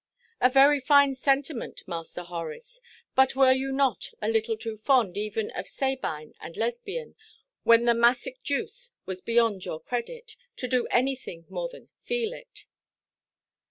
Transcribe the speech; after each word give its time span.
"A 0.41 0.49
very 0.49 0.79
fine 0.79 1.13
sentiment, 1.13 1.87
Master 1.87 2.23
Horace; 2.23 2.81
but 3.13 3.35
were 3.35 3.51
you 3.51 3.71
not 3.71 4.07
a 4.19 4.27
little 4.29 4.57
too 4.57 4.75
fond 4.75 5.15
even 5.15 5.51
of 5.51 5.67
Sabine 5.67 6.33
and 6.39 6.57
Lesbian—when 6.57 7.85
the 7.85 7.93
Massic 7.93 8.41
juice 8.41 8.95
was 9.05 9.21
beyond 9.21 9.63
your 9.63 9.79
credit—to 9.79 10.67
do 10.67 10.87
anything 10.87 11.45
more 11.51 11.69
than 11.69 11.91
feel 11.99 12.33
it?" 12.33 12.65